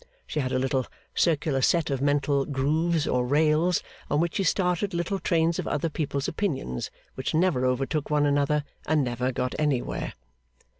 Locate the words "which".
4.19-4.37, 7.13-7.35